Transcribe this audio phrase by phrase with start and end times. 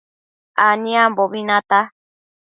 [0.67, 1.79] Aniambobi nata